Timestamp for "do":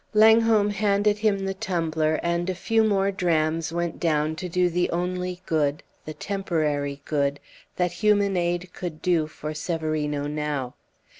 4.49-4.67, 9.03-9.27